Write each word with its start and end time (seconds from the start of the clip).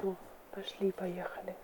Все, 0.00 0.16
пошли, 0.52 0.92
поехали. 0.92 1.54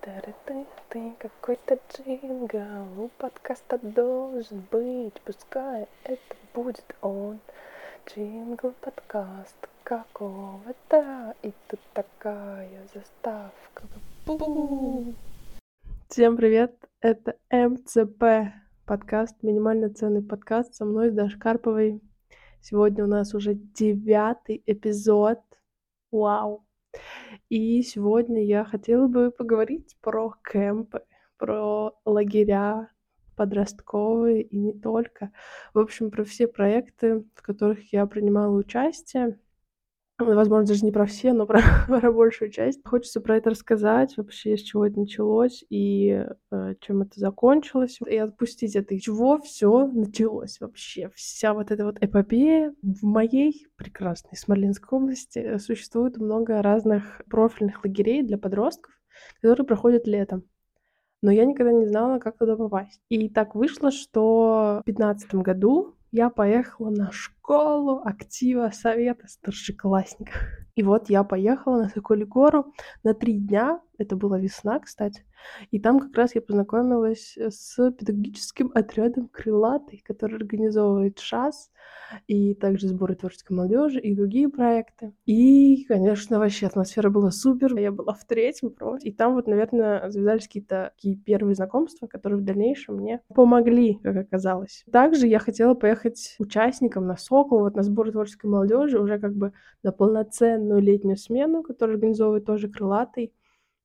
Ты, 0.00 0.66
ты 0.88 1.14
какой-то 1.20 1.78
джингл, 1.92 3.04
у 3.04 3.08
подкаста 3.16 3.78
должен 3.78 4.64
быть, 4.72 5.20
пускай 5.24 5.86
это 6.02 6.36
будет 6.52 6.96
он. 7.00 7.38
Джингл 8.06 8.72
подкаст 8.80 9.68
какого-то, 9.84 11.36
и 11.42 11.52
тут 11.68 11.78
такая 11.92 12.88
заставка. 12.92 13.84
Бу! 14.26 15.14
Всем 16.08 16.36
привет, 16.36 16.74
это 17.00 17.36
МЦП 17.52 18.52
подкаст, 18.84 19.40
минимально 19.42 19.94
ценный 19.94 20.22
подкаст 20.22 20.74
со 20.74 20.84
мной, 20.84 21.12
Даш 21.12 21.36
Карповой. 21.36 22.00
Сегодня 22.60 23.04
у 23.04 23.06
нас 23.06 23.32
уже 23.32 23.54
девятый 23.54 24.60
эпизод. 24.66 25.38
Вау! 26.10 26.64
И 27.50 27.82
сегодня 27.82 28.42
я 28.44 28.64
хотела 28.64 29.08
бы 29.08 29.30
поговорить 29.30 29.96
про 30.00 30.34
кемпы, 30.50 31.02
про 31.36 31.92
лагеря 32.06 32.90
подростковые 33.36 34.42
и 34.42 34.56
не 34.56 34.72
только. 34.72 35.32
В 35.74 35.80
общем, 35.80 36.10
про 36.10 36.24
все 36.24 36.46
проекты, 36.46 37.24
в 37.34 37.42
которых 37.42 37.92
я 37.92 38.06
принимала 38.06 38.56
участие. 38.56 39.38
Возможно, 40.20 40.66
даже 40.66 40.84
не 40.84 40.92
про 40.92 41.06
все, 41.06 41.32
но 41.32 41.46
про, 41.46 41.62
про 41.88 42.12
большую 42.12 42.50
часть. 42.50 42.80
Хочется 42.84 43.20
про 43.20 43.36
это 43.36 43.50
рассказать, 43.50 44.16
вообще, 44.16 44.56
с 44.56 44.62
чего 44.62 44.86
это 44.86 45.00
началось 45.00 45.64
и 45.70 46.24
э, 46.50 46.74
чем 46.80 47.02
это 47.02 47.18
закончилось. 47.18 47.98
И 48.06 48.16
отпустить 48.16 48.76
это, 48.76 48.94
из 48.94 49.02
чего 49.02 49.38
все 49.38 49.86
началось 49.86 50.60
вообще. 50.60 51.10
Вся 51.14 51.54
вот 51.54 51.70
эта 51.70 51.84
вот 51.84 51.98
эпопея 52.00 52.74
в 52.82 53.04
моей 53.04 53.66
прекрасной 53.76 54.36
Смоленской 54.36 54.98
области 54.98 55.58
существует 55.58 56.18
много 56.18 56.62
разных 56.62 57.22
профильных 57.28 57.84
лагерей 57.84 58.22
для 58.22 58.38
подростков, 58.38 58.92
которые 59.40 59.66
проходят 59.66 60.06
летом 60.06 60.44
но 61.22 61.30
я 61.30 61.44
никогда 61.44 61.72
не 61.72 61.86
знала, 61.86 62.18
как 62.18 62.38
туда 62.38 62.56
попасть. 62.56 63.00
И 63.08 63.28
так 63.28 63.54
вышло, 63.54 63.90
что 63.90 64.80
в 64.82 64.84
2015 64.84 65.34
году 65.36 65.94
я 66.12 66.30
поехала 66.30 66.90
на 66.90 67.12
школу 67.12 68.02
актива 68.04 68.70
Совета 68.72 69.28
старшеклассников. 69.28 70.36
И 70.74 70.82
вот 70.82 71.10
я 71.10 71.24
поехала 71.24 71.82
на 71.82 71.88
Соколи 71.88 72.24
гору 72.24 72.72
на 73.02 73.14
три 73.14 73.34
дня. 73.34 73.80
Это 74.00 74.16
была 74.16 74.38
весна, 74.38 74.80
кстати. 74.80 75.26
И 75.70 75.78
там 75.78 76.00
как 76.00 76.16
раз 76.16 76.34
я 76.34 76.40
познакомилась 76.40 77.36
с 77.36 77.76
педагогическим 77.92 78.70
отрядом 78.74 79.28
«Крылатый», 79.28 80.02
который 80.06 80.36
организовывает 80.36 81.18
ШАС, 81.18 81.70
и 82.26 82.54
также 82.54 82.88
сборы 82.88 83.14
творческой 83.14 83.52
молодежи 83.52 84.00
и 84.00 84.14
другие 84.14 84.48
проекты. 84.48 85.12
И, 85.26 85.84
конечно, 85.84 86.38
вообще 86.38 86.66
атмосфера 86.66 87.10
была 87.10 87.30
супер. 87.30 87.76
Я 87.76 87.92
была 87.92 88.14
в 88.14 88.24
третьем 88.24 88.70
просто. 88.70 89.06
И 89.06 89.12
там 89.12 89.34
вот, 89.34 89.46
наверное, 89.46 90.10
завязались 90.10 90.46
какие-то 90.46 90.92
такие 90.96 91.16
первые 91.16 91.54
знакомства, 91.54 92.06
которые 92.06 92.40
в 92.40 92.44
дальнейшем 92.44 92.96
мне 92.96 93.20
помогли, 93.34 93.98
как 94.02 94.16
оказалось. 94.16 94.84
Также 94.90 95.26
я 95.26 95.38
хотела 95.38 95.74
поехать 95.74 96.36
участником 96.38 97.06
на 97.06 97.16
Сокол, 97.16 97.60
вот 97.60 97.76
на 97.76 97.82
сборы 97.82 98.12
творческой 98.12 98.46
молодежи, 98.46 98.98
уже 98.98 99.18
как 99.18 99.34
бы 99.34 99.52
на 99.82 99.92
полноценную 99.92 100.80
летнюю 100.80 101.16
смену, 101.16 101.62
которую 101.62 101.96
организовывает 101.96 102.46
тоже 102.46 102.68
Крылатый. 102.68 103.32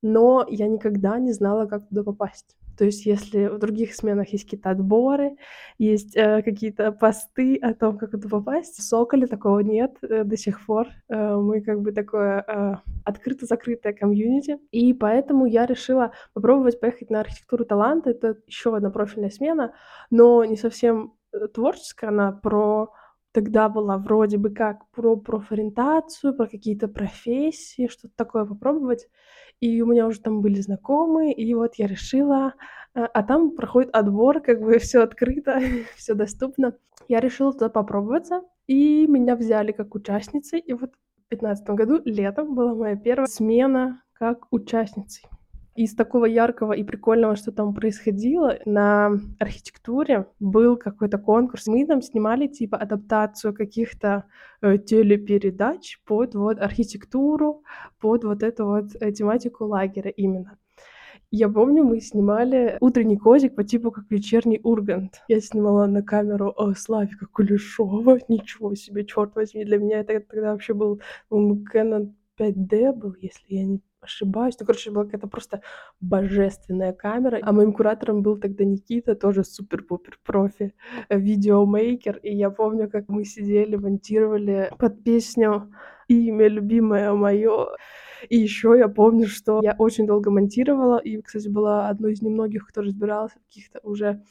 Но 0.02 0.46
я 0.48 0.68
никогда 0.68 1.18
не 1.18 1.32
знала, 1.32 1.66
как 1.66 1.88
туда 1.88 2.02
попасть. 2.04 2.56
То 2.76 2.84
есть, 2.84 3.06
если 3.06 3.46
в 3.46 3.58
других 3.58 3.94
сменах 3.94 4.28
есть 4.28 4.44
какие-то 4.44 4.70
отборы, 4.70 5.36
есть 5.78 6.16
э, 6.16 6.42
какие-то 6.42 6.92
посты 6.92 7.56
о 7.56 7.74
том, 7.74 7.96
как 7.96 8.10
туда 8.10 8.28
попасть, 8.28 8.76
в 8.76 8.82
Соколе 8.82 9.26
такого 9.26 9.60
нет 9.60 9.96
э, 10.02 10.24
до 10.24 10.36
сих 10.36 10.64
пор. 10.66 10.88
Э, 11.08 11.36
мы 11.36 11.62
как 11.62 11.80
бы 11.80 11.92
такое 11.92 12.44
э, 12.46 12.74
открыто-закрытое 13.04 13.94
комьюнити. 13.94 14.58
И 14.72 14.92
поэтому 14.92 15.46
я 15.46 15.64
решила 15.66 16.12
попробовать 16.34 16.78
поехать 16.78 17.10
на 17.10 17.20
архитектуру 17.20 17.64
таланта. 17.64 18.10
Это 18.10 18.36
еще 18.46 18.76
одна 18.76 18.90
профильная 18.90 19.30
смена, 19.30 19.72
но 20.10 20.44
не 20.44 20.56
совсем 20.56 21.14
э, 21.32 21.48
творческая, 21.48 22.08
она 22.08 22.32
про 22.32 22.92
тогда 23.32 23.68
была 23.68 23.98
вроде 23.98 24.38
бы 24.38 24.48
как 24.48 24.88
про 24.92 25.14
профориентацию, 25.14 26.34
про 26.34 26.46
какие-то 26.46 26.88
профессии, 26.88 27.86
что-то 27.86 28.14
такое 28.16 28.46
попробовать 28.46 29.08
и 29.60 29.80
у 29.80 29.86
меня 29.86 30.06
уже 30.06 30.20
там 30.20 30.40
были 30.40 30.60
знакомые, 30.60 31.32
и 31.32 31.54
вот 31.54 31.76
я 31.76 31.86
решила, 31.86 32.54
а, 32.94 33.06
а 33.06 33.22
там 33.22 33.52
проходит 33.52 33.94
отбор, 33.94 34.40
как 34.40 34.60
бы 34.60 34.78
все 34.78 35.02
открыто, 35.02 35.60
все 35.96 36.14
доступно. 36.14 36.76
Я 37.08 37.20
решила 37.20 37.52
туда 37.52 37.68
попробоваться, 37.68 38.42
и 38.66 39.06
меня 39.06 39.36
взяли 39.36 39.72
как 39.72 39.94
участницей, 39.94 40.60
и 40.60 40.72
вот 40.72 40.90
в 40.90 41.28
2015 41.30 41.70
году 41.70 42.00
летом 42.04 42.54
была 42.54 42.74
моя 42.74 42.96
первая 42.96 43.26
смена 43.26 44.02
как 44.12 44.46
участницей 44.50 45.24
из 45.76 45.94
такого 45.94 46.24
яркого 46.26 46.72
и 46.72 46.84
прикольного, 46.84 47.36
что 47.36 47.52
там 47.52 47.74
происходило, 47.74 48.58
на 48.64 49.18
архитектуре 49.38 50.26
был 50.40 50.76
какой-то 50.76 51.18
конкурс. 51.18 51.66
Мы 51.66 51.86
там 51.86 52.02
снимали 52.02 52.46
типа 52.46 52.78
адаптацию 52.78 53.54
каких-то 53.54 54.24
э, 54.62 54.78
телепередач 54.78 56.00
под 56.04 56.34
вот 56.34 56.60
архитектуру, 56.60 57.62
под 58.00 58.24
вот 58.24 58.42
эту 58.42 58.66
вот 58.66 58.86
э, 59.00 59.12
тематику 59.12 59.66
лагеря 59.66 60.10
именно. 60.10 60.58
Я 61.30 61.48
помню, 61.48 61.82
мы 61.82 62.00
снимали 62.00 62.78
утренний 62.80 63.16
козик 63.16 63.56
по 63.56 63.64
типу 63.64 63.90
как 63.90 64.04
вечерний 64.10 64.60
Ургант. 64.62 65.22
Я 65.28 65.40
снимала 65.40 65.86
на 65.86 66.02
камеру 66.02 66.52
о, 66.56 66.74
Славика 66.74 67.26
Кулешова. 67.26 68.20
Ничего 68.28 68.74
себе, 68.74 69.04
черт 69.04 69.34
возьми, 69.34 69.64
для 69.64 69.78
меня 69.78 70.00
это 70.00 70.20
тогда 70.20 70.52
вообще 70.52 70.72
был 70.72 71.00
Canon 71.30 72.14
5D 72.38 72.92
был, 72.92 73.16
если 73.20 73.44
я 73.48 73.64
не 73.64 73.80
ошибаюсь. 74.06 74.56
Ну, 74.58 74.66
короче, 74.66 74.90
была 74.90 75.04
какая-то 75.04 75.28
просто 75.28 75.60
божественная 76.00 76.92
камера. 76.92 77.38
А 77.42 77.52
моим 77.52 77.72
куратором 77.72 78.22
был 78.22 78.38
тогда 78.38 78.64
Никита, 78.64 79.14
тоже 79.14 79.44
супер-пупер 79.44 80.18
профи, 80.24 80.74
э, 81.08 81.18
видеомейкер. 81.18 82.18
И 82.22 82.34
я 82.34 82.50
помню, 82.50 82.88
как 82.90 83.08
мы 83.08 83.24
сидели, 83.24 83.76
монтировали 83.76 84.70
под 84.78 85.04
песню 85.04 85.70
«Имя 86.08 86.48
любимое 86.48 87.12
мое». 87.12 87.68
И 88.30 88.38
еще 88.38 88.74
я 88.78 88.88
помню, 88.88 89.26
что 89.26 89.60
я 89.62 89.74
очень 89.78 90.06
долго 90.06 90.30
монтировала, 90.30 90.98
и, 90.98 91.20
кстати, 91.20 91.48
была 91.48 91.88
одной 91.88 92.12
из 92.12 92.22
немногих, 92.22 92.66
кто 92.66 92.80
разбирался 92.80 93.38
в 93.38 93.46
каких-то 93.46 93.80
уже 93.82 94.22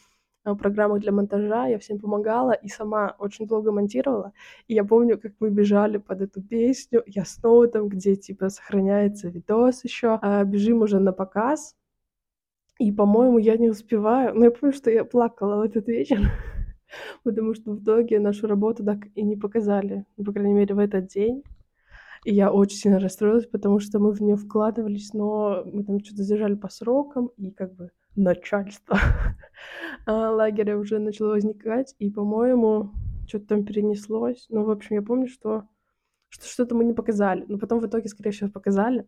программах 0.54 1.00
для 1.00 1.12
монтажа, 1.12 1.66
я 1.68 1.80
всем 1.80 1.98
помогала 1.98 2.52
и 2.52 2.68
сама 2.68 3.16
очень 3.18 3.48
долго 3.48 3.72
монтировала. 3.72 4.34
И 4.68 4.76
я 4.76 4.84
помню, 4.84 5.18
как 5.18 5.34
мы 5.40 5.50
бежали 5.50 5.98
под 5.98 6.22
эту 6.22 6.44
песню, 6.44 7.02
я 7.08 7.26
снова 7.26 7.68
там, 7.68 7.90
где 7.90 8.16
типа 8.16 8.50
сохраняется 8.50 9.30
видос 9.30 9.84
еще, 9.84 10.20
а 10.22 10.44
бежим 10.44 10.84
уже 10.84 11.00
на 11.00 11.14
показ. 11.14 11.76
И, 12.78 12.92
по-моему, 12.92 13.40
я 13.40 13.58
не 13.58 13.70
успеваю. 13.70 14.36
Но 14.36 14.46
я 14.46 14.52
помню, 14.52 14.74
что 14.76 14.92
я 14.92 15.04
плакала 15.06 15.58
в 15.58 15.62
этот 15.62 15.88
вечер, 15.88 16.20
потому 17.24 17.56
что 17.56 17.72
в 17.72 17.82
итоге 17.82 18.20
нашу 18.20 18.48
работу 18.48 18.84
так 18.84 19.08
и 19.16 19.24
не 19.24 19.36
показали, 19.36 20.06
по 20.24 20.32
крайней 20.32 20.54
мере, 20.54 20.76
в 20.76 20.80
этот 20.80 21.08
день. 21.08 21.44
И 22.26 22.34
я 22.34 22.52
очень 22.52 22.78
сильно 22.78 23.00
расстроилась, 23.00 23.46
потому 23.46 23.80
что 23.80 24.00
мы 24.00 24.12
в 24.12 24.20
нее 24.20 24.36
вкладывались, 24.36 25.14
но 25.14 25.64
мы 25.72 25.84
там 25.84 26.00
что-то 26.04 26.24
задержали 26.24 26.56
по 26.56 26.70
срокам, 26.70 27.28
и 27.38 27.52
как 27.52 27.76
бы 27.76 27.92
начальство 28.16 28.98
а, 30.06 30.32
лагеря 30.32 30.78
уже 30.78 31.00
начало 31.00 31.32
возникать, 31.32 31.96
и, 32.00 32.10
по-моему, 32.10 32.92
что-то 33.28 33.48
там 33.48 33.66
перенеслось. 33.66 34.46
Ну, 34.50 34.64
в 34.64 34.72
общем, 34.72 34.96
я 34.96 35.02
помню, 35.02 35.28
что 35.28 35.68
что 36.30 36.48
что-то 36.48 36.76
мы 36.76 36.84
не 36.84 36.94
показали. 36.94 37.46
Но 37.48 37.58
потом 37.58 37.80
в 37.80 37.88
итоге, 37.88 38.10
скорее 38.10 38.32
всего, 38.32 38.50
показали. 38.50 39.08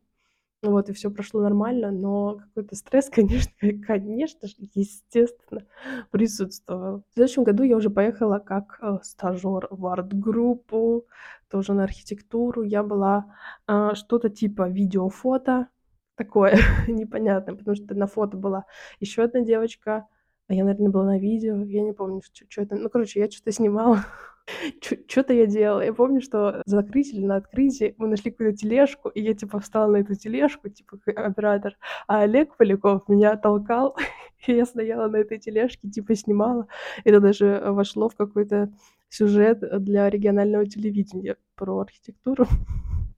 Вот, 0.63 0.89
и 0.89 0.93
все 0.93 1.11
прошло 1.11 1.41
нормально, 1.41 1.91
но 1.91 2.37
какой-то 2.37 2.75
стресс, 2.75 3.09
конечно, 3.13 3.51
конечно 3.85 4.47
же, 4.47 4.55
естественно, 4.73 5.65
присутствовал. 6.09 7.03
В 7.11 7.13
следующем 7.13 7.43
году 7.43 7.63
я 7.63 7.77
уже 7.77 7.91
поехала 7.91 8.39
как 8.39 8.79
э, 8.81 8.97
стажер 9.03 9.67
в 9.69 9.85
арт-группу, 9.85 11.05
тоже 11.49 11.73
на 11.73 11.83
архитектуру. 11.83 12.63
Я 12.63 12.81
была 12.81 13.35
э, 13.67 13.91
что-то 13.93 14.29
типа 14.29 14.67
видеофото, 14.67 15.67
такое 16.17 16.57
непонятное, 16.87 17.55
потому 17.55 17.75
что 17.75 17.95
на 17.95 18.07
фото 18.07 18.37
была 18.37 18.65
еще 18.99 19.23
одна 19.23 19.41
девочка, 19.41 20.07
а 20.47 20.53
я, 20.53 20.63
наверное, 20.63 20.89
была 20.89 21.05
на 21.05 21.19
видео, 21.19 21.61
я 21.63 21.81
не 21.81 21.93
помню, 21.93 22.21
что 22.49 22.61
это. 22.61 22.75
Ну, 22.75 22.89
короче, 22.89 23.19
я 23.19 23.29
что-то 23.29 23.51
снимала, 23.51 24.05
что-то 24.81 25.33
я 25.33 25.45
делала. 25.45 25.81
Я 25.81 25.93
помню, 25.93 26.21
что 26.21 26.61
за 26.65 26.77
закрытие 26.77 27.19
или 27.19 27.25
на 27.25 27.35
открытии 27.35 27.95
мы 27.97 28.07
нашли 28.07 28.31
какую-то 28.31 28.57
тележку, 28.57 29.09
и 29.09 29.21
я, 29.21 29.33
типа, 29.33 29.59
встала 29.59 29.91
на 29.91 29.97
эту 29.97 30.15
тележку, 30.15 30.69
типа, 30.69 30.99
оператор, 31.15 31.77
а 32.07 32.21
Олег 32.21 32.55
Поляков 32.55 33.09
меня 33.09 33.35
толкал, 33.35 33.97
и 34.47 34.53
я 34.53 34.65
стояла 34.65 35.09
на 35.09 35.17
этой 35.17 35.37
тележке, 35.37 35.89
типа, 35.89 36.15
снимала. 36.15 36.67
Это 37.03 37.19
даже 37.19 37.61
вошло 37.65 38.07
в 38.07 38.15
какой-то 38.15 38.71
сюжет 39.09 39.59
для 39.83 40.09
регионального 40.09 40.65
телевидения 40.65 41.35
про 41.55 41.79
архитектуру. 41.79 42.45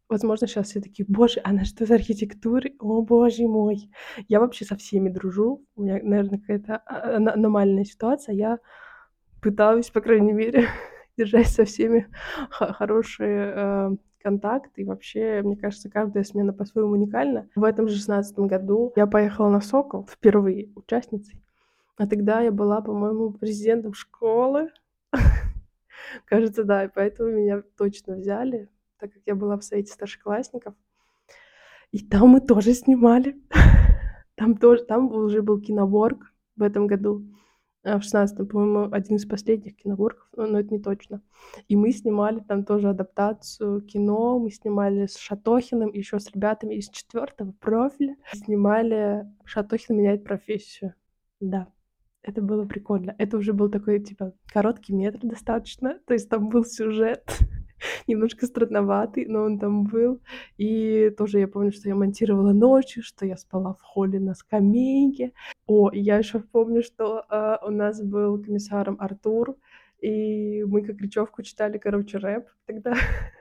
Возможно, 0.10 0.48
сейчас 0.48 0.70
все 0.70 0.82
такие, 0.82 1.06
боже, 1.08 1.40
она 1.44 1.66
что 1.66 1.86
за 1.86 1.94
архитектура? 1.94 2.68
О, 2.80 3.04
боже 3.04 3.48
мой. 3.48 3.92
Я 4.28 4.40
вообще 4.40 4.66
со 4.66 4.76
всеми 4.76 5.10
дружу. 5.10 5.64
У 5.76 5.84
меня, 5.84 6.00
наверное, 6.02 6.40
какая-то 6.40 6.78
а, 6.78 7.18
аномальная 7.18 7.86
ситуация. 7.86 8.34
Я 8.34 8.58
пытаюсь, 9.40 9.92
по 9.92 10.02
крайней 10.02 10.34
мере, 10.34 10.66
держать 11.18 11.48
со 11.48 11.64
всеми 11.64 12.08
хорошие 12.50 13.54
э, 13.56 13.90
контакт, 14.24 14.72
и 14.78 14.84
вообще, 14.84 15.42
мне 15.44 15.56
кажется, 15.56 15.92
каждая 15.92 16.24
смена 16.24 16.54
по-своему 16.54 16.94
уникальна. 16.94 17.48
В 17.56 17.64
этом 17.64 17.88
же 17.88 17.96
шестнадцатом 17.96 18.48
году 18.48 18.92
я 18.96 19.06
поехала 19.06 19.50
на 19.50 19.62
«Сокол» 19.62 20.08
впервые 20.10 20.70
участницей. 20.76 21.40
А 21.98 22.08
тогда 22.08 22.42
я 22.42 22.52
была, 22.52 22.82
по-моему, 22.82 23.32
президентом 23.34 23.94
школы. 23.94 24.70
Кажется, 26.26 26.64
да, 26.64 26.86
и 26.86 26.88
поэтому 26.88 27.30
меня 27.30 27.62
точно 27.78 28.16
взяли, 28.16 28.70
так 29.00 29.14
как 29.14 29.22
я 29.26 29.36
была 29.36 29.58
в 29.58 29.64
совете 29.64 29.92
старшеклассников. 29.92 30.76
И 31.92 32.06
там 32.06 32.30
мы 32.30 32.42
тоже 32.42 32.74
снимали. 32.74 33.42
Там 34.36 34.56
тоже, 34.56 34.86
там 34.86 35.12
уже 35.12 35.42
был 35.42 35.60
киноворк 35.60 36.32
в 36.56 36.62
этом 36.62 36.88
году. 36.88 37.26
А 37.84 37.98
в 37.98 38.04
шестнадцатом, 38.04 38.48
по-моему, 38.48 38.94
один 38.94 39.16
из 39.16 39.26
последних 39.26 39.78
киноворков, 39.78 40.28
но, 40.36 40.60
это 40.60 40.74
не 40.74 40.82
точно. 40.82 41.22
И 41.68 41.78
мы 41.78 41.92
снимали 41.92 42.40
там 42.40 42.66
тоже 42.66 42.90
адаптацию 42.90 43.82
кино, 43.82 44.38
мы 44.38 44.52
снимали 44.52 45.08
с 45.08 45.18
Шатохиным, 45.18 45.92
еще 45.94 46.20
с 46.20 46.30
ребятами 46.32 46.76
из 46.76 46.90
четвертого 46.90 47.54
профиля. 47.54 48.18
Снимали 48.34 49.26
«Шатохин 49.46 49.98
меняет 49.98 50.26
профессию». 50.26 50.94
Да, 51.40 51.68
это 52.22 52.42
было 52.42 52.66
прикольно. 52.66 53.16
Это 53.18 53.38
уже 53.38 53.54
был 53.54 53.70
такой, 53.70 54.00
типа, 54.02 54.34
короткий 54.52 54.94
метр 54.94 55.20
достаточно. 55.24 56.00
То 56.06 56.14
есть 56.14 56.30
там 56.30 56.50
был 56.50 56.66
сюжет 56.66 57.24
немножко 58.08 58.46
странноватый, 58.46 59.26
но 59.26 59.44
он 59.44 59.60
там 59.60 59.84
был. 59.86 60.22
И 60.58 61.10
тоже 61.18 61.40
я 61.40 61.48
помню, 61.48 61.72
что 61.72 61.90
я 61.90 61.96
монтировала 61.96 62.54
ночью, 62.54 63.04
что 63.04 63.26
я 63.26 63.38
спала 63.38 63.74
в 63.74 63.82
холле 63.82 64.20
на 64.20 64.34
скамейке. 64.36 65.34
О, 65.68 65.92
я 65.92 66.18
еще 66.18 66.40
помню, 66.40 66.84
что 66.84 67.26
э, 67.30 67.58
у 67.66 67.72
нас 67.72 68.02
был 68.02 68.42
комиссаром 68.42 68.98
Артур, 69.00 69.56
и 70.02 70.64
мы 70.64 70.82
как 70.82 71.02
речевку 71.02 71.44
читали, 71.44 71.78
короче, 71.78 72.18
рэп 72.18 72.48
тогда. 72.66 72.94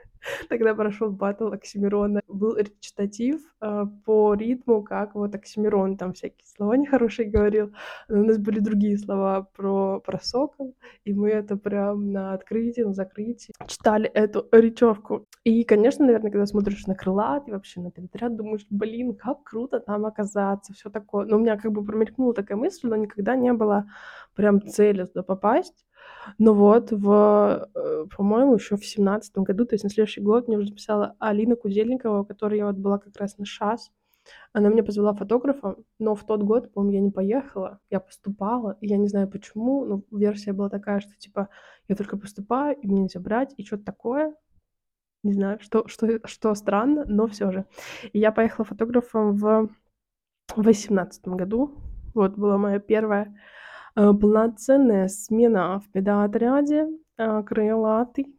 Тогда 0.49 0.75
прошел 0.75 1.09
батл 1.11 1.51
Оксимирона. 1.51 2.21
Был 2.27 2.57
речитатив 2.57 3.41
э, 3.61 3.85
по 4.05 4.33
ритму, 4.33 4.83
как 4.83 5.15
вот 5.15 5.35
Оксимирон 5.35 5.97
там 5.97 6.13
всякие 6.13 6.45
слова 6.45 6.73
нехорошие 6.73 7.29
говорил. 7.29 7.73
Но 8.07 8.21
у 8.21 8.23
нас 8.25 8.37
были 8.37 8.59
другие 8.59 8.97
слова 8.97 9.47
про, 9.55 9.99
про 9.99 10.19
сокол, 10.19 10.75
и 11.05 11.13
мы 11.13 11.29
это 11.29 11.57
прям 11.57 12.11
на 12.11 12.33
открытии, 12.33 12.81
на 12.81 12.93
закрытии 12.93 13.53
читали 13.67 14.09
эту 14.09 14.47
речевку. 14.51 15.25
И, 15.43 15.63
конечно, 15.63 16.05
наверное, 16.05 16.31
когда 16.31 16.45
смотришь 16.45 16.85
на 16.87 16.95
крыла, 16.95 17.39
ты 17.39 17.51
вообще 17.51 17.81
на 17.81 17.91
пенотряд 17.91 18.35
думаешь, 18.35 18.65
блин, 18.69 19.15
как 19.15 19.43
круто 19.43 19.79
там 19.79 20.05
оказаться, 20.05 20.73
все 20.73 20.89
такое. 20.89 21.25
Но 21.25 21.37
у 21.37 21.39
меня 21.39 21.57
как 21.57 21.71
бы 21.71 21.83
промелькнула 21.83 22.33
такая 22.33 22.57
мысль, 22.57 22.87
но 22.87 22.95
никогда 22.95 23.35
не 23.35 23.53
было 23.53 23.85
прям 24.35 24.61
цели 24.61 25.05
туда 25.05 25.23
попасть. 25.23 25.85
Ну 26.37 26.53
вот, 26.53 26.91
в, 26.91 27.69
э, 27.73 28.05
по-моему, 28.15 28.55
еще 28.55 28.75
в 28.75 28.85
семнадцатом 28.85 29.43
году, 29.43 29.65
то 29.65 29.75
есть 29.75 29.83
на 29.83 29.89
следующий 29.89 30.21
год, 30.21 30.47
мне 30.47 30.57
уже 30.57 30.67
записала 30.67 31.15
Алина 31.19 31.55
Кудельникова, 31.55 32.19
у 32.19 32.25
которой 32.25 32.57
я 32.57 32.67
вот 32.67 32.75
была 32.75 32.99
как 32.99 33.15
раз 33.17 33.37
на 33.37 33.45
ШАС. 33.45 33.91
Она 34.53 34.69
меня 34.69 34.83
позвала 34.83 35.13
фотографом, 35.13 35.85
но 35.97 36.13
в 36.13 36.23
тот 36.23 36.43
год, 36.43 36.71
по-моему, 36.71 36.93
я 36.93 37.01
не 37.01 37.11
поехала, 37.11 37.79
я 37.89 37.99
поступала, 37.99 38.77
и 38.79 38.87
я 38.87 38.97
не 38.97 39.07
знаю 39.07 39.27
почему, 39.27 39.85
но 39.85 40.03
версия 40.11 40.53
была 40.53 40.69
такая, 40.69 40.99
что 40.99 41.11
типа 41.17 41.49
я 41.87 41.95
только 41.95 42.17
поступаю, 42.17 42.75
и 42.77 42.87
мне 42.87 43.01
нельзя 43.01 43.19
брать, 43.19 43.53
и 43.57 43.65
что-то 43.65 43.85
такое. 43.85 44.35
Не 45.23 45.33
знаю, 45.33 45.59
что, 45.61 45.87
что, 45.87 46.19
что 46.25 46.53
странно, 46.55 47.03
но 47.05 47.27
все 47.27 47.51
же. 47.51 47.65
И 48.13 48.19
я 48.19 48.31
поехала 48.31 48.65
фотографом 48.65 49.35
в 49.35 49.69
восемнадцатом 50.55 51.35
году. 51.35 51.75
Вот 52.13 52.37
была 52.37 52.57
моя 52.57 52.79
первая 52.79 53.35
полноценная 54.13 55.07
смена 55.07 55.79
в 55.79 55.91
педоотряде, 55.91 56.87
э, 57.17 57.43
крылатый. 57.43 58.35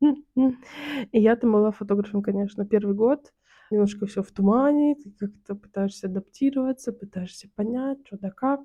И 0.00 1.20
я 1.20 1.36
там 1.36 1.52
была 1.52 1.70
фотографом, 1.70 2.22
конечно, 2.22 2.66
первый 2.66 2.94
год. 2.94 3.32
Немножко 3.70 4.06
все 4.06 4.22
в 4.22 4.30
тумане, 4.30 4.96
ты 4.96 5.10
как-то 5.18 5.54
пытаешься 5.54 6.06
адаптироваться, 6.06 6.92
пытаешься 6.92 7.48
понять, 7.54 7.98
что 8.06 8.18
да 8.18 8.30
как. 8.30 8.60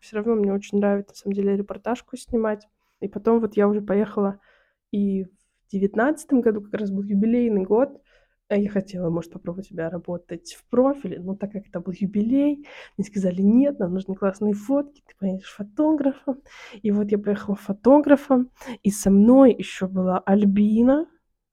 Все 0.00 0.16
равно 0.16 0.36
мне 0.36 0.52
очень 0.52 0.78
нравится, 0.78 1.12
на 1.12 1.16
самом 1.16 1.34
деле, 1.34 1.56
репортажку 1.56 2.16
снимать. 2.16 2.66
И 3.00 3.08
потом 3.08 3.40
вот 3.40 3.56
я 3.56 3.68
уже 3.68 3.80
поехала 3.80 4.40
и 4.90 5.24
в 5.24 5.70
девятнадцатом 5.70 6.40
году, 6.40 6.62
как 6.62 6.80
раз 6.80 6.90
был 6.90 7.02
юбилейный 7.02 7.64
год, 7.64 8.00
я 8.56 8.70
хотела, 8.70 9.10
может, 9.10 9.32
попробовать 9.32 9.66
себя 9.66 9.90
работать 9.90 10.54
в 10.54 10.64
профиле, 10.70 11.20
но 11.20 11.34
так 11.34 11.52
как 11.52 11.66
это 11.66 11.80
был 11.80 11.92
юбилей, 11.92 12.66
мне 12.96 13.06
сказали, 13.06 13.42
нет, 13.42 13.78
нам 13.78 13.94
нужны 13.94 14.14
классные 14.14 14.54
фотки, 14.54 15.02
ты 15.06 15.14
поедешь 15.18 15.54
фотографом. 15.54 16.40
И 16.82 16.90
вот 16.90 17.10
я 17.10 17.18
поехала 17.18 17.56
фотографом, 17.56 18.50
и 18.82 18.90
со 18.90 19.10
мной 19.10 19.54
еще 19.54 19.86
была 19.86 20.18
Альбина, 20.20 21.06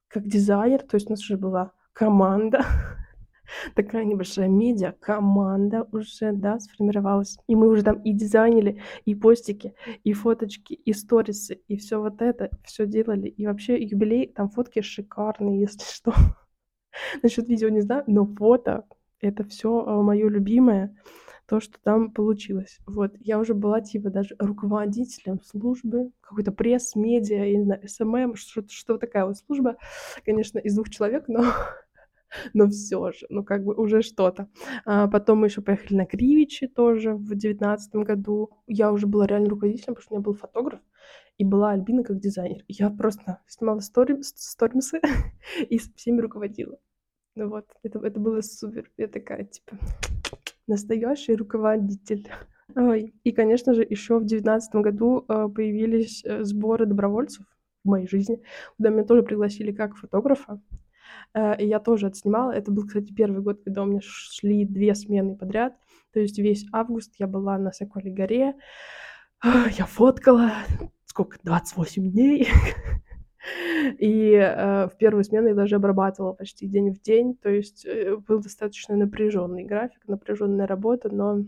как 0.07 0.25
дизайнер, 0.27 0.83
то 0.83 0.95
есть 0.95 1.07
у 1.07 1.11
нас 1.11 1.21
уже 1.21 1.37
была 1.37 1.73
команда, 1.91 2.63
такая 3.75 4.05
небольшая 4.05 4.47
медиа, 4.47 4.93
команда 4.93 5.87
уже, 5.91 6.31
да, 6.31 6.59
сформировалась. 6.59 7.37
И 7.47 7.55
мы 7.55 7.67
уже 7.67 7.83
там 7.83 8.01
и 8.03 8.13
дизайнили, 8.13 8.81
и 9.03 9.15
постики, 9.15 9.73
и 10.03 10.13
фоточки, 10.13 10.73
и 10.73 10.93
сторисы, 10.93 11.61
и 11.67 11.75
все 11.75 11.99
вот 11.99 12.21
это, 12.21 12.49
все 12.63 12.85
делали. 12.85 13.27
И 13.27 13.45
вообще 13.45 13.81
юбилей, 13.81 14.27
там 14.27 14.49
фотки 14.49 14.81
шикарные, 14.81 15.59
если 15.59 15.83
что. 15.91 16.13
Насчет 17.23 17.47
видео 17.47 17.69
не 17.69 17.81
знаю, 17.81 18.03
но 18.07 18.25
фото— 18.25 18.85
это 19.21 19.43
все 19.43 19.85
а, 19.85 20.01
мое 20.01 20.29
любимое, 20.29 20.95
то, 21.47 21.59
что 21.59 21.77
там 21.83 22.11
получилось. 22.11 22.79
Вот, 22.87 23.13
я 23.19 23.39
уже 23.39 23.53
была, 23.53 23.81
типа, 23.81 24.09
даже 24.09 24.35
руководителем 24.39 25.41
службы, 25.43 26.11
какой-то 26.21 26.51
пресс, 26.51 26.95
медиа, 26.95 27.45
я 27.45 27.57
не 27.57 27.63
знаю, 27.63 27.81
SMM, 27.87 28.35
что, 28.35 28.63
что 28.67 28.97
такая 28.97 29.25
вот 29.25 29.37
служба, 29.37 29.77
конечно, 30.25 30.57
из 30.59 30.75
двух 30.75 30.89
человек, 30.89 31.25
но 31.27 31.43
но 32.53 32.67
все 32.67 33.11
же, 33.11 33.25
ну 33.29 33.43
как 33.43 33.63
бы 33.63 33.73
уже 33.73 34.01
что-то. 34.01 34.49
А 34.85 35.07
потом 35.07 35.39
мы 35.39 35.47
еще 35.47 35.61
поехали 35.61 35.97
на 35.97 36.05
Кривичи 36.05 36.67
тоже 36.67 37.13
в 37.13 37.35
девятнадцатом 37.35 38.03
году. 38.03 38.49
Я 38.67 38.91
уже 38.91 39.07
была 39.07 39.27
реально 39.27 39.49
руководителем, 39.49 39.95
потому 39.95 40.03
что 40.03 40.13
у 40.13 40.17
меня 40.17 40.23
был 40.23 40.33
фотограф, 40.33 40.79
и 41.37 41.43
была 41.43 41.71
Альбина 41.71 42.03
как 42.03 42.19
дизайнер. 42.19 42.63
Я 42.67 42.89
просто 42.89 43.41
снимала 43.47 43.79
стори, 43.79 44.21
сторисы 44.21 45.01
и 45.69 45.77
всеми 45.77 46.21
руководила. 46.21 46.77
Ну 47.35 47.49
вот, 47.49 47.65
это, 47.83 47.99
это 47.99 48.19
было 48.19 48.41
супер. 48.41 48.89
Я 48.97 49.07
такая, 49.07 49.43
типа, 49.43 49.77
настоящий 50.67 51.35
руководитель. 51.35 52.29
Ой. 52.75 53.13
И, 53.23 53.31
конечно 53.31 53.73
же, 53.73 53.85
еще 53.87 54.19
в 54.19 54.25
девятнадцатом 54.25 54.81
году 54.81 55.25
э, 55.27 55.49
появились 55.53 56.23
э, 56.23 56.43
сборы 56.43 56.85
добровольцев 56.85 57.45
в 57.83 57.89
моей 57.89 58.07
жизни, 58.07 58.41
куда 58.77 58.89
меня 58.89 59.03
тоже 59.03 59.23
пригласили 59.23 59.73
как 59.73 59.95
фотографа. 59.97 60.61
Э, 61.33 61.61
и 61.61 61.67
я 61.67 61.79
тоже 61.79 62.07
отснимала. 62.07 62.51
Это 62.51 62.71
был, 62.71 62.87
кстати, 62.87 63.13
первый 63.13 63.41
год, 63.41 63.61
когда 63.63 63.83
у 63.83 63.85
меня 63.85 63.99
шли 64.01 64.65
две 64.65 64.95
смены 64.95 65.35
подряд. 65.35 65.75
То 66.13 66.21
есть 66.21 66.39
весь 66.39 66.65
август 66.71 67.13
я 67.19 67.27
была 67.27 67.57
на 67.57 67.73
Соколе 67.73 68.11
горе. 68.11 68.55
Я 69.43 69.85
фоткала, 69.85 70.53
сколько, 71.15 71.39
28 71.43 72.11
дней. 72.11 72.49
И 73.99 74.33
э, 74.33 74.87
в 74.87 74.97
первую 74.97 75.23
смену 75.23 75.47
я 75.47 75.55
даже 75.55 75.77
обрабатывала 75.77 76.33
почти 76.33 76.67
день 76.67 76.93
в 76.93 77.01
день. 77.01 77.35
То 77.37 77.49
есть 77.49 77.85
э, 77.85 78.17
был 78.17 78.41
достаточно 78.41 78.97
напряженный 78.97 79.63
график, 79.63 80.05
напряженная 80.07 80.67
работа, 80.67 81.07
но, 81.09 81.45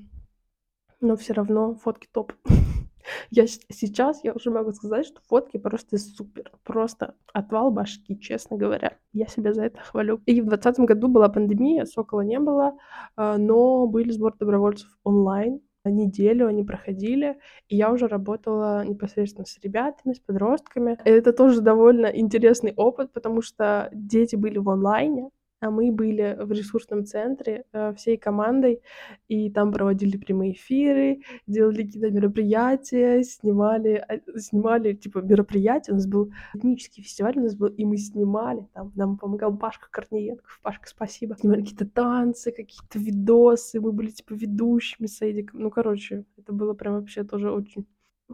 но 1.01 1.17
все 1.17 1.33
равно 1.33 1.75
фотки 1.75 2.07
топ. 2.13 2.31
Я 3.29 3.47
сейчас, 3.47 4.21
я 4.23 4.33
уже 4.33 4.51
могу 4.51 4.73
сказать, 4.73 5.05
что 5.05 5.21
фотки 5.29 5.55
просто 5.57 5.97
супер. 5.97 6.51
Просто 6.63 7.15
отвал 7.33 7.71
башки, 7.71 8.19
честно 8.19 8.57
говоря. 8.57 8.97
Я 9.13 9.27
себя 9.27 9.53
за 9.53 9.63
это 9.63 9.79
хвалю. 9.79 10.21
И 10.25 10.41
в 10.41 10.45
двадцатом 10.45 10.85
году 10.85 11.07
была 11.07 11.29
пандемия, 11.29 11.85
Сокола 11.85 12.21
не 12.21 12.39
было, 12.39 12.77
э, 13.17 13.35
но 13.37 13.87
были 13.87 14.11
сборы 14.11 14.35
добровольцев 14.37 14.89
онлайн 15.03 15.61
неделю 15.89 16.47
они 16.47 16.63
проходили, 16.63 17.37
и 17.67 17.75
я 17.75 17.91
уже 17.91 18.07
работала 18.07 18.85
непосредственно 18.85 19.45
с 19.45 19.57
ребятами, 19.59 20.13
с 20.13 20.19
подростками. 20.19 20.97
Это 21.05 21.33
тоже 21.33 21.61
довольно 21.61 22.07
интересный 22.07 22.73
опыт, 22.75 23.11
потому 23.13 23.41
что 23.41 23.89
дети 23.93 24.35
были 24.35 24.57
в 24.57 24.69
онлайне, 24.69 25.29
а 25.59 25.71
мы 25.71 25.91
были 25.91 26.37
в 26.39 26.51
ресурсном 26.51 27.05
центре 27.05 27.65
э, 27.71 27.93
всей 27.95 28.17
командой, 28.17 28.81
и 29.27 29.49
там 29.51 29.71
проводили 29.71 30.17
прямые 30.17 30.53
эфиры, 30.53 31.21
делали 31.47 31.83
какие-то 31.83 32.11
мероприятия, 32.11 33.23
снимали, 33.23 34.03
а, 34.07 34.39
снимали, 34.39 34.93
типа, 34.93 35.19
мероприятия. 35.19 35.93
У 35.93 35.95
нас 35.95 36.07
был 36.07 36.31
этнический 36.53 37.03
фестиваль, 37.03 37.37
у 37.37 37.41
нас 37.41 37.55
был, 37.55 37.67
и 37.67 37.85
мы 37.85 37.97
снимали, 37.97 38.67
там 38.73 38.91
нам 38.95 39.17
помогал 39.17 39.57
Пашка 39.57 39.87
Корниенков. 39.89 40.59
Пашка, 40.61 40.87
спасибо. 40.87 41.35
Снимали 41.37 41.61
какие-то 41.61 41.87
танцы, 41.87 42.51
какие-то 42.51 42.99
видосы, 42.99 43.81
мы 43.81 43.91
были, 43.91 44.09
типа, 44.09 44.33
ведущими 44.33 45.07
с 45.07 45.21
Эдиком. 45.21 45.61
Ну, 45.61 45.71
короче, 45.71 46.25
это 46.37 46.53
было 46.53 46.73
прям 46.73 46.95
вообще 46.95 47.23
тоже 47.23 47.51
очень... 47.51 47.87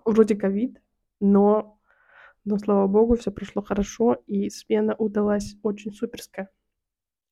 Вроде 0.05 0.35
ковид, 0.35 0.81
но 1.19 1.77
но, 2.45 2.57
слава 2.57 2.87
богу, 2.87 3.15
все 3.15 3.31
прошло 3.31 3.61
хорошо, 3.61 4.17
и 4.27 4.49
смена 4.49 4.95
удалась 4.95 5.55
очень 5.63 5.93
суперская. 5.93 6.49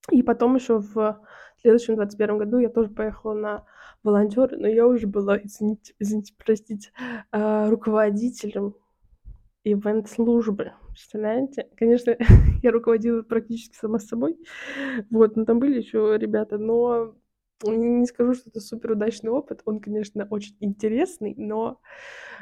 И 0.10 0.24
потом 0.24 0.56
еще 0.56 0.80
в 0.80 1.22
следующем 1.62 1.96
21 1.96 2.38
году 2.38 2.58
я 2.58 2.70
тоже 2.70 2.90
поехала 2.90 3.34
на 3.34 3.66
волонтеры, 4.04 4.58
но 4.58 4.68
я 4.68 4.88
уже 4.88 5.06
была, 5.08 5.38
извините, 5.38 5.94
извините, 6.00 6.34
простите, 6.38 6.90
а, 7.32 7.70
руководителем 7.70 8.76
ивент-службы. 9.64 10.74
Представляете? 10.90 11.68
Конечно, 11.78 12.16
я 12.64 12.72
руководила 12.72 13.22
практически 13.22 13.76
сама 13.76 14.00
собой. 14.00 14.38
Вот, 15.12 15.36
но 15.36 15.46
там 15.46 15.60
были 15.60 15.78
еще 15.78 16.18
ребята, 16.18 16.58
но 16.58 17.16
не 17.64 18.06
скажу, 18.06 18.34
что 18.34 18.50
это 18.50 18.60
супер 18.60 18.92
удачный 18.92 19.32
опыт. 19.32 19.62
Он, 19.66 19.80
конечно, 19.80 20.28
очень 20.30 20.56
интересный, 20.60 21.34
но 21.38 21.80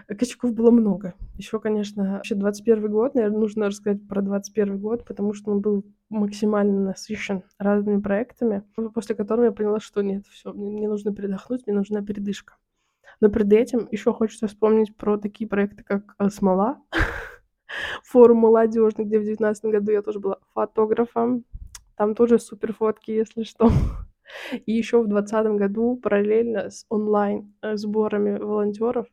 косяков 0.07 0.53
было 0.53 0.71
много. 0.71 1.13
Еще, 1.35 1.59
конечно, 1.59 2.13
вообще 2.13 2.35
21 2.35 2.91
год, 2.91 3.15
наверное, 3.15 3.39
нужно 3.39 3.67
рассказать 3.67 4.07
про 4.07 4.21
21 4.21 4.79
год, 4.79 5.05
потому 5.05 5.33
что 5.33 5.51
он 5.51 5.61
был 5.61 5.85
максимально 6.09 6.81
насыщен 6.81 7.43
разными 7.57 8.01
проектами, 8.01 8.63
после 8.93 9.15
которого 9.15 9.45
я 9.45 9.51
поняла, 9.51 9.79
что 9.79 10.01
нет, 10.01 10.25
все, 10.27 10.53
мне 10.53 10.87
нужно 10.87 11.13
передохнуть, 11.13 11.67
мне 11.67 11.75
нужна 11.75 12.01
передышка. 12.01 12.55
Но 13.21 13.29
перед 13.29 13.51
этим 13.51 13.87
еще 13.91 14.13
хочется 14.13 14.47
вспомнить 14.47 14.95
про 14.95 15.17
такие 15.17 15.47
проекты, 15.47 15.83
как 15.83 16.15
э, 16.19 16.29
«Смола», 16.29 16.81
форум 18.03 18.37
молодежный, 18.37 19.05
где 19.05 19.19
в 19.19 19.23
2019 19.23 19.65
году 19.65 19.91
я 19.91 20.01
тоже 20.01 20.19
была 20.19 20.37
фотографом. 20.53 21.43
Там 21.95 22.15
тоже 22.15 22.39
супер 22.39 22.73
фотки, 22.73 23.11
если 23.11 23.43
что. 23.43 23.69
И 24.65 24.71
еще 24.73 25.01
в 25.01 25.07
2020 25.07 25.59
году 25.59 25.97
параллельно 25.97 26.69
с 26.69 26.85
онлайн 26.89 27.53
э, 27.61 27.75
сборами 27.77 28.37
волонтеров 28.37 29.07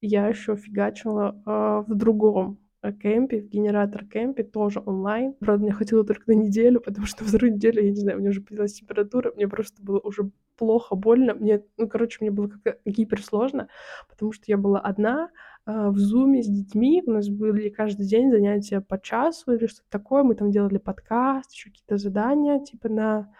я 0.00 0.26
еще 0.28 0.56
фигачила 0.56 1.40
э, 1.46 1.84
в 1.86 1.94
другом 1.94 2.58
э, 2.82 2.92
кемпе, 2.92 3.40
в 3.40 3.48
генератор 3.48 4.06
кемпе, 4.06 4.44
тоже 4.44 4.82
онлайн. 4.84 5.34
Правда, 5.34 5.64
мне 5.64 5.72
хватило 5.72 6.04
только 6.04 6.24
на 6.26 6.36
неделю, 6.36 6.80
потому 6.84 7.06
что 7.06 7.24
вторую 7.24 7.54
неделю, 7.54 7.82
я 7.82 7.90
не 7.90 7.96
знаю, 7.96 8.18
у 8.18 8.20
меня 8.20 8.30
уже 8.30 8.40
поднялась 8.40 8.74
температура, 8.74 9.32
мне 9.34 9.48
просто 9.48 9.82
было 9.82 10.00
уже 10.00 10.30
плохо, 10.56 10.94
больно. 10.94 11.34
Мне, 11.34 11.62
ну, 11.76 11.88
короче, 11.88 12.18
мне 12.20 12.30
было 12.30 12.48
как-то 12.48 12.78
гиперсложно, 12.84 13.68
потому 14.08 14.32
что 14.32 14.44
я 14.46 14.58
была 14.58 14.80
одна, 14.80 15.30
в 15.66 15.98
зуме 15.98 16.42
с 16.42 16.48
детьми. 16.48 17.02
У 17.06 17.12
нас 17.12 17.28
были 17.28 17.68
каждый 17.68 18.06
день 18.06 18.30
занятия 18.30 18.80
по 18.80 19.00
часу 19.00 19.52
или 19.52 19.66
что-то 19.66 19.88
такое. 19.90 20.22
Мы 20.22 20.34
там 20.34 20.50
делали 20.50 20.78
подкаст, 20.78 21.52
еще 21.52 21.70
какие-то 21.70 21.96
задания, 21.96 22.58
типа 22.58 22.88
на 22.88 23.32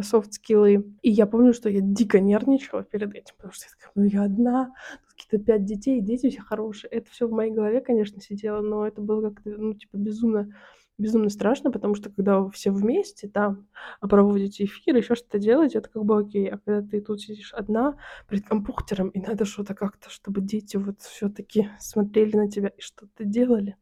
софт-скиллы. 0.00 0.84
И 1.02 1.10
я 1.10 1.26
помню, 1.26 1.52
что 1.52 1.68
я 1.68 1.80
дико 1.80 2.20
нервничала 2.20 2.82
перед 2.82 3.14
этим, 3.14 3.34
потому 3.36 3.52
что 3.52 3.66
я 3.66 3.70
такая, 3.70 3.92
ну 3.94 4.04
я 4.04 4.22
одна, 4.24 4.72
какие-то 5.08 5.44
пять 5.44 5.64
детей, 5.64 6.00
дети 6.00 6.30
все 6.30 6.40
хорошие. 6.40 6.90
Это 6.90 7.10
все 7.10 7.26
в 7.26 7.32
моей 7.32 7.52
голове, 7.52 7.80
конечно, 7.80 8.20
сидело, 8.20 8.60
но 8.60 8.86
это 8.86 9.00
было 9.00 9.30
как-то, 9.30 9.50
ну, 9.50 9.74
типа, 9.74 9.96
безумно 9.96 10.52
безумно 10.98 11.30
страшно, 11.30 11.70
потому 11.70 11.94
что 11.94 12.10
когда 12.10 12.40
вы 12.40 12.50
все 12.50 12.70
вместе 12.70 13.28
там 13.28 13.68
проводите 14.00 14.64
эфир, 14.64 14.96
еще 14.96 15.14
что-то 15.14 15.38
делаете, 15.38 15.78
это 15.78 15.88
как 15.88 16.04
бы 16.04 16.18
окей. 16.18 16.48
А 16.48 16.58
когда 16.58 16.82
ты 16.82 17.00
тут 17.00 17.20
сидишь 17.20 17.54
одна 17.54 17.96
перед 18.28 18.44
компьютером, 18.44 19.08
и 19.10 19.20
надо 19.20 19.44
что-то 19.44 19.74
как-то, 19.74 20.10
чтобы 20.10 20.40
дети 20.40 20.76
вот 20.76 21.00
все-таки 21.00 21.70
смотрели 21.78 22.36
на 22.36 22.50
тебя 22.50 22.68
и 22.68 22.80
что-то 22.80 23.24
делали, 23.24 23.76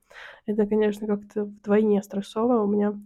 это, 0.45 0.67
конечно, 0.67 1.07
как-то 1.07 1.45
вдвойне 1.45 2.03
стрессово. 2.03 2.63
У 2.63 2.67
меня 2.67 3.01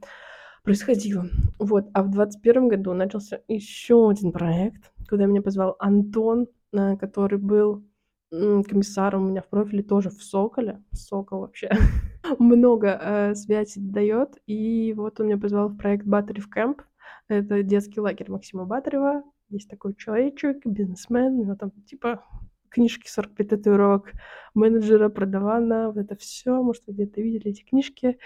происходило. 0.63 1.27
Вот, 1.59 1.89
а 1.93 2.03
в 2.03 2.11
двадцать 2.11 2.43
первом 2.43 2.69
году 2.69 2.93
начался 2.95 3.41
еще 3.49 4.09
один 4.11 4.33
проект, 4.33 4.93
куда 5.09 5.27
меня 5.27 5.43
позвал 5.43 5.77
Антон, 5.79 6.47
э, 6.73 6.97
который 6.97 7.39
был 7.39 7.85
комиссаром 8.31 9.25
у 9.25 9.29
меня 9.31 9.43
в 9.43 9.49
профиле 9.49 9.83
тоже 9.83 10.11
в 10.11 10.23
Соколе. 10.23 10.83
Сокол 10.93 11.41
вообще 11.41 11.71
много 12.39 12.89
э, 12.89 13.35
связи 13.35 13.81
дает. 13.81 14.39
И 14.47 14.95
вот 14.97 15.21
он 15.21 15.27
меня 15.27 15.39
позвал 15.39 15.69
в 15.69 15.77
проект 15.77 16.07
Батарев 16.07 16.49
Кэмп. 16.49 16.83
Это 17.29 17.63
детский 17.63 18.01
лагерь 18.01 18.31
Максима 18.31 18.67
Батарева. 18.67 19.25
Есть 19.49 19.69
такой 19.69 19.95
человечек, 19.97 20.65
бизнесмен, 20.65 21.35
у 21.35 21.45
него 21.45 21.57
там 21.57 21.73
типа 21.85 22.23
книжки 22.71 23.09
45 23.09 23.49
татуировок 23.49 24.13
менеджера, 24.55 25.09
продавана, 25.09 25.89
вот 25.89 25.97
это 25.97 26.17
все, 26.17 26.63
может, 26.63 26.87
вы 26.87 26.95
где-то 26.95 27.21
видели 27.21 27.49
эти 27.49 27.63
книжки. 27.63 28.19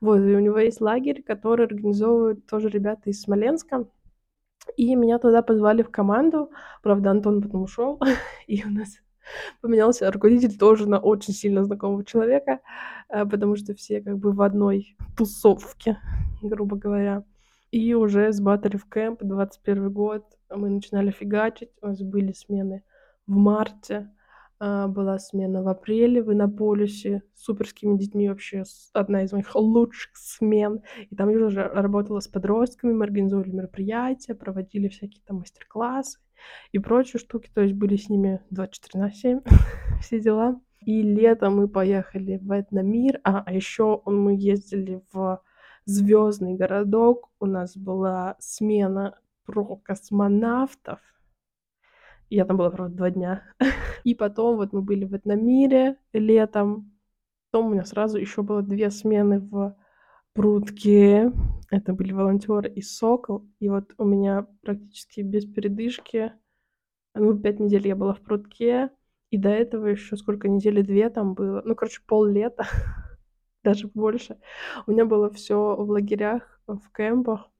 Вот, 0.00 0.18
и 0.18 0.34
у 0.34 0.40
него 0.40 0.58
есть 0.58 0.80
лагерь, 0.80 1.22
который 1.22 1.66
организовывают 1.66 2.46
тоже 2.46 2.68
ребята 2.68 3.10
из 3.10 3.22
Смоленска. 3.22 3.86
И 4.76 4.94
меня 4.94 5.18
туда 5.18 5.42
позвали 5.42 5.82
в 5.82 5.90
команду. 5.90 6.50
Правда, 6.82 7.10
Антон 7.10 7.42
потом 7.42 7.62
ушел, 7.62 8.00
и 8.46 8.64
у 8.64 8.70
нас 8.70 8.98
поменялся 9.60 10.10
руководитель 10.10 10.56
тоже 10.58 10.88
на 10.88 10.98
очень 10.98 11.34
сильно 11.34 11.64
знакомого 11.64 12.04
человека, 12.04 12.60
э, 13.08 13.24
потому 13.24 13.56
что 13.56 13.74
все 13.74 14.00
как 14.00 14.18
бы 14.18 14.32
в 14.32 14.42
одной 14.42 14.96
тусовке, 15.16 15.98
грубо 16.42 16.76
говоря. 16.76 17.24
И 17.70 17.94
уже 17.94 18.32
с 18.32 18.42
Battery 18.42 18.76
в 18.76 18.86
Camp 18.86 19.18
21 19.20 19.90
год 19.90 20.24
мы 20.50 20.68
начинали 20.68 21.10
фигачить, 21.10 21.70
у 21.80 21.86
нас 21.86 22.02
были 22.02 22.32
смены 22.32 22.82
в 23.26 23.36
марте, 23.36 24.10
а, 24.64 24.86
была 24.86 25.18
смена 25.18 25.60
в 25.60 25.66
апреле 25.66 26.22
в 26.22 26.32
Иннополисе 26.32 27.24
с 27.34 27.42
суперскими 27.42 27.98
детьми 27.98 28.28
вообще 28.28 28.62
одна 28.92 29.24
из 29.24 29.32
моих 29.32 29.56
лучших 29.56 30.16
смен. 30.16 30.82
И 31.10 31.16
там 31.16 31.30
я 31.30 31.44
уже 31.44 31.62
работала 31.66 32.20
с 32.20 32.28
подростками, 32.28 32.92
мы 32.92 33.04
организовывали 33.04 33.50
мероприятия, 33.50 34.36
проводили 34.36 34.86
всякие 34.86 35.20
там 35.26 35.38
мастер-классы 35.38 36.20
и 36.70 36.78
прочие 36.78 37.18
штуки. 37.18 37.50
То 37.52 37.62
есть 37.62 37.74
были 37.74 37.96
с 37.96 38.08
ними 38.08 38.40
24 38.50 39.02
на 39.02 39.10
7, 39.10 39.40
все 40.00 40.20
дела. 40.20 40.60
И 40.86 41.02
летом 41.02 41.56
мы 41.56 41.66
поехали 41.66 42.38
в 42.40 42.52
Этномир, 42.52 43.20
а, 43.24 43.42
а 43.44 43.52
еще 43.52 44.00
мы 44.06 44.36
ездили 44.36 45.02
в 45.12 45.42
Звездный 45.86 46.54
городок. 46.54 47.30
У 47.40 47.46
нас 47.46 47.76
была 47.76 48.36
смена 48.38 49.18
про 49.44 49.74
космонавтов. 49.74 51.00
Я 52.34 52.46
там 52.46 52.56
была, 52.56 52.70
правда, 52.70 52.96
два 52.96 53.10
дня. 53.10 53.42
И 54.04 54.14
потом 54.14 54.56
вот 54.56 54.72
мы 54.72 54.80
были 54.80 55.04
в 55.04 55.14
Этномире 55.14 55.98
летом. 56.14 56.90
Потом 57.50 57.66
у 57.66 57.70
меня 57.74 57.84
сразу 57.84 58.16
еще 58.16 58.42
было 58.42 58.62
две 58.62 58.90
смены 58.90 59.38
в 59.38 59.76
Прутке. 60.32 61.30
Это 61.70 61.92
были 61.92 62.12
волонтеры 62.14 62.70
и 62.70 62.80
Сокол. 62.80 63.46
И 63.60 63.68
вот 63.68 63.92
у 63.98 64.04
меня 64.04 64.46
практически 64.62 65.20
без 65.20 65.44
передышки, 65.44 66.32
ну, 67.14 67.38
пять 67.38 67.60
недель 67.60 67.86
я 67.86 67.96
была 67.96 68.14
в 68.14 68.22
Прутке. 68.22 68.88
И 69.28 69.36
до 69.36 69.50
этого 69.50 69.88
еще 69.88 70.16
сколько 70.16 70.48
недели 70.48 70.80
две 70.80 71.10
там 71.10 71.34
было. 71.34 71.60
Ну, 71.66 71.74
короче, 71.74 72.00
пол 72.06 72.24
лета, 72.24 72.64
даже 73.62 73.88
больше. 73.88 74.38
У 74.86 74.92
меня 74.92 75.04
было 75.04 75.30
все 75.30 75.76
в 75.76 75.90
лагерях, 75.90 76.62
в 76.66 76.80
кемпах. 76.96 77.51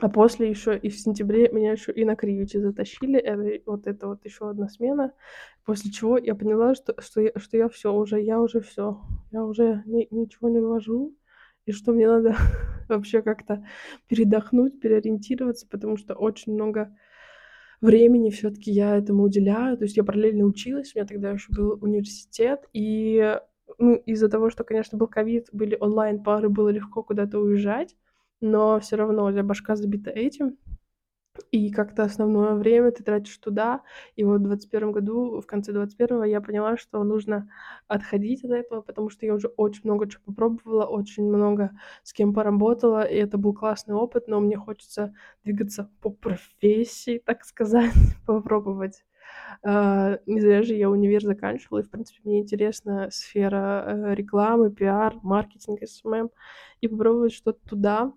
А 0.00 0.08
после 0.08 0.48
еще 0.48 0.78
и 0.78 0.88
в 0.88 0.98
сентябре 0.98 1.50
меня 1.50 1.72
еще 1.72 1.92
и 1.92 2.06
на 2.06 2.16
Кривичи 2.16 2.56
затащили. 2.56 3.18
Это 3.18 3.62
вот 3.66 3.86
это 3.86 4.06
вот 4.06 4.24
еще 4.24 4.48
одна 4.48 4.68
смена. 4.68 5.12
После 5.66 5.90
чего 5.90 6.16
я 6.16 6.34
поняла, 6.34 6.74
что, 6.74 6.94
что, 7.00 7.20
я, 7.20 7.32
что 7.36 7.58
я 7.58 7.68
все 7.68 7.92
уже, 7.92 8.18
я 8.20 8.40
уже 8.40 8.60
все. 8.62 8.98
Я 9.30 9.44
уже 9.44 9.82
ни, 9.84 10.08
ничего 10.10 10.48
не 10.48 10.60
вожу. 10.60 11.14
И 11.66 11.72
что 11.72 11.92
мне 11.92 12.06
надо 12.06 12.34
вообще 12.88 13.20
как-то 13.20 13.66
передохнуть, 14.08 14.80
переориентироваться, 14.80 15.68
потому 15.68 15.98
что 15.98 16.14
очень 16.14 16.54
много 16.54 16.96
времени 17.82 18.30
все-таки 18.30 18.70
я 18.70 18.96
этому 18.96 19.24
уделяю. 19.24 19.76
То 19.76 19.84
есть 19.84 19.98
я 19.98 20.04
параллельно 20.04 20.44
училась, 20.44 20.94
у 20.94 20.98
меня 20.98 21.06
тогда 21.06 21.30
еще 21.32 21.52
был 21.52 21.78
университет, 21.82 22.66
и 22.72 23.38
ну, 23.76 23.96
из-за 23.96 24.30
того, 24.30 24.48
что, 24.48 24.64
конечно, 24.64 24.96
был 24.96 25.08
ковид, 25.08 25.48
были 25.52 25.76
онлайн-пары, 25.78 26.48
было 26.48 26.70
легко 26.70 27.02
куда-то 27.02 27.38
уезжать 27.38 27.96
но 28.40 28.80
все 28.80 28.96
равно 28.96 29.26
у 29.26 29.30
тебя 29.30 29.42
башка 29.42 29.76
забита 29.76 30.10
этим, 30.10 30.58
и 31.50 31.70
как-то 31.70 32.02
основное 32.04 32.54
время 32.54 32.90
ты 32.90 33.02
тратишь 33.02 33.36
туда. 33.38 33.82
И 34.16 34.24
вот 34.24 34.40
в 34.40 34.44
21 34.44 34.92
году, 34.92 35.40
в 35.40 35.46
конце 35.46 35.72
21 35.72 36.24
я 36.24 36.40
поняла, 36.40 36.76
что 36.76 37.02
нужно 37.04 37.50
отходить 37.88 38.44
от 38.44 38.50
этого, 38.50 38.82
потому 38.82 39.10
что 39.10 39.26
я 39.26 39.34
уже 39.34 39.48
очень 39.48 39.82
много 39.84 40.08
чего 40.08 40.22
попробовала, 40.26 40.86
очень 40.86 41.24
много 41.24 41.70
с 42.02 42.12
кем 42.12 42.34
поработала, 42.34 43.02
и 43.02 43.16
это 43.16 43.38
был 43.38 43.54
классный 43.54 43.94
опыт, 43.94 44.28
но 44.28 44.40
мне 44.40 44.56
хочется 44.56 45.14
двигаться 45.44 45.90
по 46.00 46.10
профессии, 46.10 47.22
так 47.24 47.44
сказать, 47.44 47.92
попробовать. 48.26 49.04
Uh, 49.64 50.18
не 50.26 50.40
зря 50.40 50.62
же 50.62 50.74
я 50.74 50.90
универ 50.90 51.22
заканчивала, 51.22 51.80
и, 51.80 51.82
в 51.82 51.90
принципе, 51.90 52.20
мне 52.24 52.40
интересна 52.40 53.08
сфера 53.12 53.84
uh, 53.86 54.14
рекламы, 54.14 54.72
пиар, 54.72 55.14
маркетинг, 55.22 55.80
SMM, 55.86 56.30
и 56.80 56.88
попробовать 56.88 57.32
что-то 57.32 57.60
туда, 57.68 58.12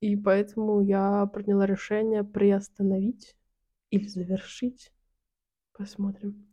и 0.00 0.16
поэтому 0.16 0.80
я 0.80 1.26
приняла 1.26 1.66
решение 1.66 2.24
приостановить 2.24 3.36
или 3.90 4.06
завершить, 4.06 4.92
посмотрим, 5.72 6.46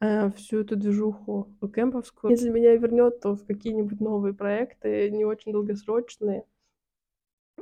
э, 0.00 0.30
всю 0.32 0.60
эту 0.60 0.76
движуху 0.76 1.56
кемповскую. 1.74 2.30
Если 2.30 2.50
меня 2.50 2.76
вернет, 2.76 3.20
то 3.20 3.34
в 3.34 3.46
какие-нибудь 3.46 4.00
новые 4.00 4.34
проекты, 4.34 5.10
не 5.10 5.24
очень 5.24 5.52
долгосрочные. 5.52 6.44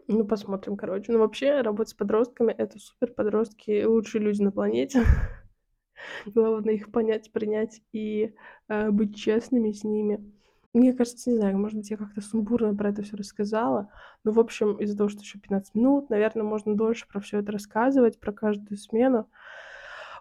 Ну, 0.08 0.25
посмотрим, 0.25 0.76
короче. 0.76 1.12
Ну, 1.12 1.18
вообще, 1.18 1.60
работать 1.60 1.90
с 1.90 1.94
подростками— 1.94 2.52
это 2.58 2.78
супер. 2.78 3.12
Подростки— 3.12 3.84
лучшие 3.84 4.22
люди 4.22 4.42
на 4.42 4.50
планете. 4.50 5.02
Главное 6.26 6.75
их 6.75 6.90
понять, 6.90 7.30
принять 7.30 7.82
и 7.92 8.34
э, 8.68 8.90
быть 8.90 9.16
честными 9.16 9.72
с 9.72 9.84
ними. 9.84 10.32
Мне 10.72 10.92
кажется, 10.92 11.30
не 11.30 11.36
знаю, 11.36 11.58
может 11.58 11.76
быть, 11.76 11.90
я 11.90 11.96
как-то 11.96 12.20
сумбурно 12.20 12.74
про 12.76 12.90
это 12.90 13.02
все 13.02 13.16
рассказала. 13.16 13.90
Но, 14.22 14.30
в 14.30 14.38
общем, 14.38 14.76
из-за 14.76 14.96
того, 14.96 15.08
что 15.08 15.20
еще 15.20 15.38
15 15.40 15.74
минут, 15.74 16.10
наверное, 16.10 16.44
можно 16.44 16.76
дольше 16.76 17.08
про 17.08 17.20
все 17.20 17.38
это 17.38 17.50
рассказывать, 17.50 18.20
про 18.20 18.32
каждую 18.32 18.78
смену. 18.78 19.28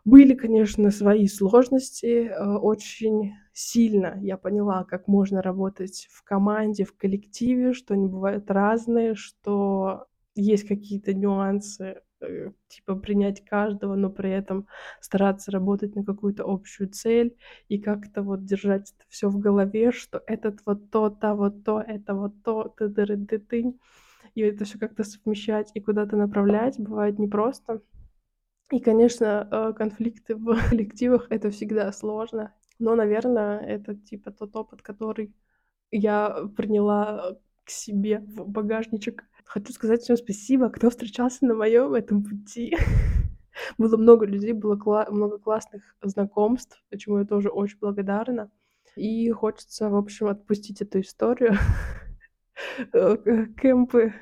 Были, 0.06 0.34
конечно, 0.34 0.90
свои 0.92 1.28
сложности, 1.28 2.28
э, 2.30 2.58
очень 2.58 3.34
сильно 3.54 4.18
я 4.22 4.38
поняла, 4.38 4.86
как 4.86 5.08
можно 5.08 5.42
работать 5.42 6.08
в 6.12 6.24
команде, 6.24 6.86
в 6.86 6.96
коллективе, 6.96 7.74
что 7.74 7.94
они 7.94 8.08
бывают 8.08 8.50
разные, 8.50 9.14
что 9.16 10.08
есть 10.36 10.68
какие-то 10.68 11.14
нюансы, 11.14 12.02
типа 12.68 12.96
принять 12.96 13.44
каждого, 13.46 13.96
но 13.96 14.10
при 14.10 14.32
этом 14.32 14.68
стараться 15.00 15.52
работать 15.52 15.96
на 15.96 16.04
какую-то 16.04 16.44
общую 16.46 16.90
цель 16.90 17.36
и 17.68 17.80
как-то 17.80 18.24
вот 18.24 18.46
держать 18.46 18.92
это 18.92 19.06
все 19.10 19.30
в 19.30 19.40
голове, 19.40 19.92
что 19.92 20.22
этот 20.28 20.60
вот 20.66 20.90
то, 20.92 21.10
та 21.10 21.36
вот 21.36 21.64
то, 21.64 21.82
это 21.82 22.14
вот 22.14 22.44
то, 22.44 22.74
ты 22.78 22.88
дыры 22.88 23.18
ты 23.26 23.40
ты 23.40 23.74
и 24.36 24.42
это 24.42 24.66
все 24.66 24.78
как-то 24.78 25.04
совмещать 25.04 25.72
и 25.74 25.82
куда-то 25.82 26.16
направлять 26.16 26.80
бывает 26.80 27.20
непросто. 27.20 27.82
И, 28.72 28.80
конечно, 28.80 29.48
э, 29.52 29.74
конфликты 29.74 30.36
в 30.36 30.56
коллективах— 30.70 31.28
это 31.30 31.50
всегда 31.50 31.92
сложно, 31.92 32.54
но, 32.78 32.96
наверное, 32.96 33.60
это 33.60 33.96
типа 33.96 34.32
тот 34.32 34.56
опыт, 34.56 34.82
который 34.82 35.34
я 35.92 36.48
приняла 36.56 37.38
к 37.64 37.70
себе 37.70 38.20
в 38.20 38.48
багажничек. 38.48 39.24
Хочу 39.50 39.74
сказать 39.74 40.04
всем 40.04 40.16
спасибо, 40.16 40.70
кто 40.70 40.92
встречался 40.92 41.44
на 41.44 41.56
моем 41.56 41.96
этом 41.96 42.24
пути. 42.24 42.78
Было 43.80 43.98
много 43.98 44.28
людей, 44.28 44.54
было 44.54 44.76
кла 44.76 45.08
много 45.10 45.40
классных 45.40 45.82
знакомств, 46.04 46.80
почему 46.92 47.18
я 47.18 47.26
тоже 47.26 47.50
очень 47.50 47.80
благодарна. 47.80 48.52
И 48.96 49.28
хочется, 49.32 49.90
в 49.90 49.96
общем, 49.96 50.28
отпустить 50.28 50.82
эту 50.82 51.02
историю. 51.02 51.54
Э, 52.94 53.16
кемпы, 53.60 54.14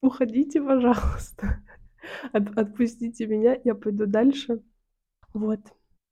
уходите, 0.00 0.62
пожалуйста. 0.62 1.60
От 2.32 2.56
отпустите 2.56 3.26
меня, 3.26 3.58
я 3.64 3.74
пойду 3.74 4.06
дальше. 4.06 4.62
Вот. 5.32 5.58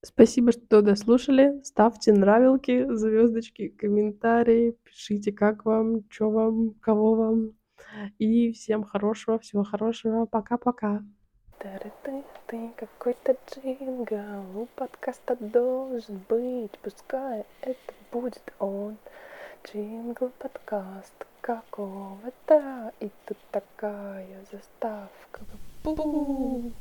Спасибо, 0.05 0.51
что 0.51 0.83
дослушали. 0.83 1.63
Ставьте 1.63 2.13
нравилки, 2.13 2.93
звездочки, 2.97 3.69
комментарии, 3.69 4.77
пишите, 4.83 5.31
как 5.31 5.65
вам, 5.65 6.03
что 6.11 6.31
вам, 6.31 6.75
кого 6.81 7.15
вам. 7.15 7.55
И 8.19 8.53
всем 8.53 8.85
хорошего, 8.85 9.39
всего 9.39 9.65
хорошего. 9.65 10.27
Пока-пока. 10.27 11.03
Ты, 11.59 12.71
какой-то 12.77 13.37
джингл 13.49 14.61
у 14.61 14.67
подкаста 14.75 15.37
должен 15.37 16.21
быть, 16.29 16.77
пускай 16.83 17.45
это 17.61 17.95
будет 18.11 18.53
он. 18.59 18.97
Джингл 19.65 20.31
подкаст 20.39 21.15
какого-то, 21.41 22.93
и 23.01 23.11
тут 23.27 23.39
такая 23.51 24.45
заставка. 24.51 25.41
Бу-бу. 25.85 26.73